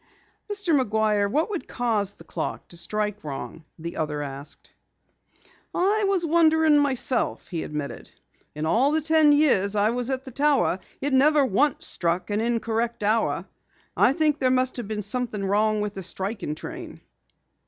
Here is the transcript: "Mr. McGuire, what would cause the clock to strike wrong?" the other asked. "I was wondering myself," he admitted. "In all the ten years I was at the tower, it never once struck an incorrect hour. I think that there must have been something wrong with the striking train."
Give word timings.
"Mr. 0.51 0.75
McGuire, 0.83 1.29
what 1.29 1.51
would 1.51 1.67
cause 1.67 2.13
the 2.13 2.23
clock 2.23 2.67
to 2.69 2.75
strike 2.75 3.23
wrong?" 3.23 3.63
the 3.77 3.97
other 3.97 4.23
asked. 4.23 4.71
"I 5.75 6.05
was 6.07 6.25
wondering 6.25 6.79
myself," 6.79 7.49
he 7.49 7.61
admitted. 7.61 8.09
"In 8.55 8.65
all 8.65 8.89
the 8.91 9.01
ten 9.01 9.31
years 9.31 9.75
I 9.75 9.91
was 9.91 10.09
at 10.09 10.23
the 10.25 10.31
tower, 10.31 10.79
it 11.01 11.13
never 11.13 11.45
once 11.45 11.85
struck 11.85 12.31
an 12.31 12.41
incorrect 12.41 13.03
hour. 13.03 13.45
I 13.95 14.13
think 14.13 14.37
that 14.37 14.39
there 14.39 14.49
must 14.49 14.77
have 14.77 14.87
been 14.87 15.03
something 15.03 15.45
wrong 15.45 15.81
with 15.81 15.93
the 15.93 16.01
striking 16.01 16.55
train." 16.55 17.01